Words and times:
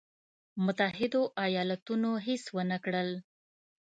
متحدو 0.65 1.21
ایالتونو 1.45 2.11
هېڅ 2.25 2.43
ونه 2.55 2.77
کړل. 2.85 3.09